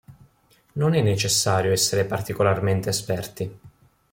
Non 0.79 0.95
è 0.95 1.01
necessario 1.03 1.71
essere 1.71 2.05
particolarmente 2.05 2.89
esperti. 2.89 3.59